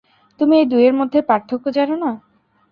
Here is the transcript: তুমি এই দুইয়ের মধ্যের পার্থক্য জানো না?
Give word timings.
তুমি 0.39 0.53
এই 0.59 0.65
দুইয়ের 0.65 0.93
মধ্যের 0.99 1.23
পার্থক্য 1.29 1.65
জানো 1.71 1.95
না? 2.03 2.11